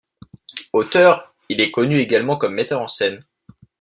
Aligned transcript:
Auteur, 0.73 1.31
il 1.47 1.61
est 1.61 1.69
connu 1.69 1.97
également 1.99 2.35
comme 2.35 2.55
metteur 2.55 2.81
en 2.81 2.87
scène. 2.87 3.23